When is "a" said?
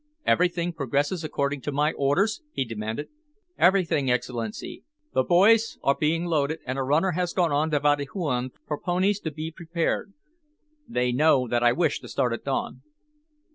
6.79-6.83